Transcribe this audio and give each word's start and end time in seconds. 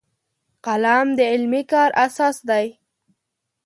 قلم 0.65 1.07
د 1.17 1.19
علمي 1.33 1.63
کار 1.71 1.89
اساس 2.05 2.37
دی 2.49 2.65